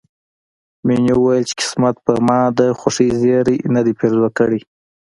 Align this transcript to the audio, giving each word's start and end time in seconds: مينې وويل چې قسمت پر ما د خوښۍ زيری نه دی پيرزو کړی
مينې 0.85 1.13
وويل 1.17 1.43
چې 1.49 1.53
قسمت 1.59 1.95
پر 2.05 2.17
ما 2.27 2.39
د 2.59 2.61
خوښۍ 2.79 3.09
زيری 3.21 3.57
نه 3.75 3.81
دی 3.85 3.93
پيرزو 3.99 4.27
کړی 4.37 4.59